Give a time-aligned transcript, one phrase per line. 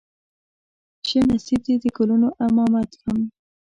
[1.07, 3.19] شه نصيب دې د ګلونو امامت هم